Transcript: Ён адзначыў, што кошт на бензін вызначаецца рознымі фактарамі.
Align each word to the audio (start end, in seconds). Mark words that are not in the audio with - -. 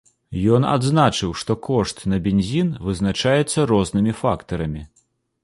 Ён 0.53 0.63
адзначыў, 0.75 1.35
што 1.41 1.55
кошт 1.67 2.01
на 2.13 2.19
бензін 2.29 2.73
вызначаецца 2.89 3.67
рознымі 3.75 4.19
фактарамі. 4.25 4.83